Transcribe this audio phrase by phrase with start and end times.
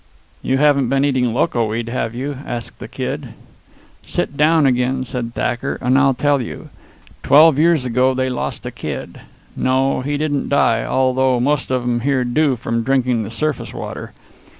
[0.41, 3.35] "You haven't been eating loco weed, have you?" asked the Kid.
[4.03, 6.69] "Sit down again," said Thacker, "and I'll tell you.
[7.21, 9.21] Twelve years ago they lost a kid.
[9.55, 14.11] No, he didn't die although most of 'em here do from drinking the surface water.